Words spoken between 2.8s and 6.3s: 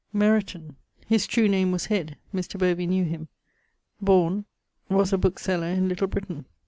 knew him). Borne...; was a bookeseller in Little